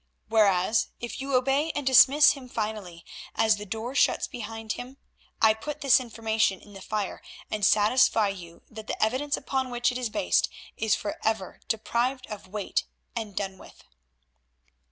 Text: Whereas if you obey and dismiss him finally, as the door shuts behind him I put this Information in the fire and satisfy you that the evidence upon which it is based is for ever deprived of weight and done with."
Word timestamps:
Whereas 0.29 0.87
if 0.99 1.21
you 1.21 1.35
obey 1.35 1.69
and 1.75 1.85
dismiss 1.85 2.31
him 2.31 2.49
finally, 2.49 3.05
as 3.35 3.57
the 3.57 3.67
door 3.67 3.93
shuts 3.93 4.25
behind 4.25 4.71
him 4.71 4.97
I 5.43 5.53
put 5.53 5.81
this 5.81 5.99
Information 5.99 6.59
in 6.59 6.73
the 6.73 6.81
fire 6.81 7.21
and 7.51 7.63
satisfy 7.63 8.29
you 8.29 8.63
that 8.71 8.87
the 8.87 8.99
evidence 8.99 9.37
upon 9.37 9.69
which 9.69 9.91
it 9.91 9.99
is 9.99 10.09
based 10.09 10.49
is 10.75 10.95
for 10.95 11.19
ever 11.23 11.59
deprived 11.67 12.25
of 12.31 12.47
weight 12.47 12.85
and 13.15 13.35
done 13.35 13.59
with." 13.59 13.83